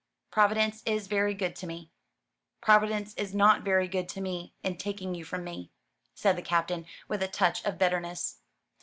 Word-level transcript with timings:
Providence 0.31 0.81
is 0.87 1.05
very 1.05 1.35
good 1.35 1.55
to 1.57 1.67
me." 1.67 1.91
"Providence 2.59 3.13
is 3.17 3.35
not 3.35 3.61
very 3.61 3.87
good 3.87 4.09
to 4.09 4.19
me, 4.19 4.55
in 4.63 4.77
taking 4.77 5.13
you 5.13 5.23
from 5.23 5.43
me," 5.43 5.69
said 6.15 6.35
the 6.35 6.41
Captain, 6.41 6.87
with 7.07 7.21
a 7.21 7.27
touch 7.27 7.63
of 7.65 7.77
bitterness. 7.77 8.37